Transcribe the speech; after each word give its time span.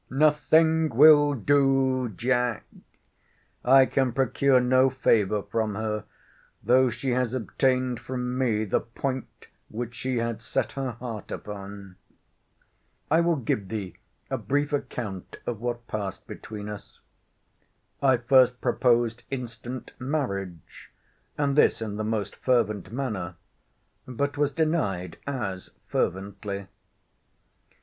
Nothing 0.09 0.89
will 0.89 1.35
do, 1.35 2.09
Jack!—I 2.17 3.85
can 3.85 4.13
procure 4.13 4.59
no 4.59 4.89
favour 4.89 5.43
from 5.43 5.75
her, 5.75 6.05
though 6.63 6.89
she 6.89 7.11
has 7.11 7.35
obtained 7.35 7.99
from 7.99 8.35
me 8.35 8.65
the 8.65 8.79
point 8.79 9.45
which 9.69 9.93
she 9.93 10.17
had 10.17 10.41
set 10.41 10.71
her 10.71 10.93
heart 10.93 11.29
upon. 11.29 11.97
I 13.11 13.21
will 13.21 13.35
give 13.35 13.67
thee 13.67 13.95
a 14.31 14.39
brief 14.39 14.73
account 14.73 15.37
of 15.45 15.61
what 15.61 15.85
passed 15.85 16.25
between 16.25 16.67
us. 16.67 16.99
I 18.01 18.17
first 18.17 18.59
proposed 18.59 19.21
instant 19.29 19.91
marriage; 19.99 20.89
and 21.37 21.55
this 21.55 21.79
in 21.79 21.97
the 21.97 22.03
most 22.03 22.35
fervent 22.37 22.91
manner: 22.91 23.35
but 24.07 24.35
was 24.35 24.51
denied 24.51 25.17
as 25.27 25.69
fervently. 25.85 26.65